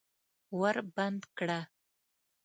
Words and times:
ور 0.59 0.77
بند 0.95 1.21
کړه! 1.37 1.59